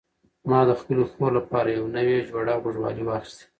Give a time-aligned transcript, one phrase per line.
[0.49, 3.45] ما د خپلې خور لپاره یو نوی جوړه غوږوالۍ واخیستې.